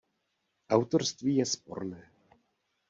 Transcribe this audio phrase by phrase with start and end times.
[0.69, 2.11] Autorství je sporné.